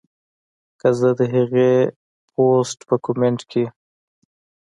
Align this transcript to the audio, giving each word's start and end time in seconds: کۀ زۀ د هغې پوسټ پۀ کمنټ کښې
کۀ 0.79 0.89
زۀ 0.97 1.09
د 1.19 1.21
هغې 1.33 1.71
پوسټ 2.29 2.79
پۀ 2.87 2.95
کمنټ 3.05 3.39
کښې 3.49 3.63